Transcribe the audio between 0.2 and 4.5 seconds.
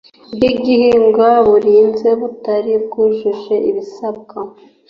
bw igihingwa burinzwe butari bwujuje ibisabwa